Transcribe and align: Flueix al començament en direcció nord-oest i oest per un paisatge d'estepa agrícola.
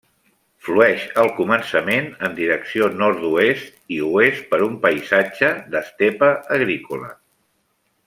Flueix 0.67 1.03
al 1.23 1.29
començament 1.39 2.07
en 2.29 2.33
direcció 2.39 2.89
nord-oest 3.03 3.77
i 3.99 4.01
oest 4.09 4.51
per 4.55 4.63
un 4.71 4.81
paisatge 4.89 5.55
d'estepa 5.77 6.35
agrícola. 6.61 7.17